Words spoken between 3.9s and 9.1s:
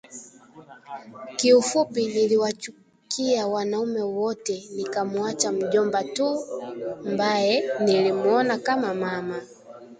wote nikamuacha mjomba tu mbaye nilimuona kama